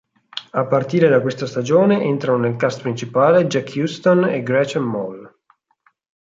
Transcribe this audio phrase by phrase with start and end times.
[0.51, 5.31] A partire da questa stagione entrano nel cast principale Jack Huston e Gretchen Mol.